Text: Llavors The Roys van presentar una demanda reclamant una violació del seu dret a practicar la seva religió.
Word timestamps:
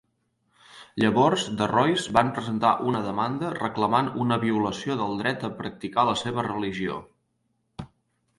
Llavors 1.01 1.43
The 1.59 1.67
Roys 1.71 2.05
van 2.17 2.31
presentar 2.37 2.71
una 2.93 3.01
demanda 3.09 3.51
reclamant 3.59 4.09
una 4.25 4.39
violació 4.47 4.97
del 5.03 5.15
seu 5.15 5.23
dret 5.25 5.47
a 5.51 5.53
practicar 5.61 6.09
la 6.11 6.17
seva 6.25 6.49
religió. 6.51 6.99